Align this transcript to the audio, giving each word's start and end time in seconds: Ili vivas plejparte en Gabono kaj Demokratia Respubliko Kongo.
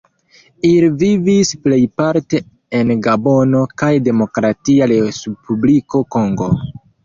Ili 0.69 0.87
vivas 1.03 1.51
plejparte 1.65 2.41
en 2.81 2.95
Gabono 3.09 3.63
kaj 3.85 3.93
Demokratia 4.11 4.91
Respubliko 4.97 6.07
Kongo. 6.17 6.53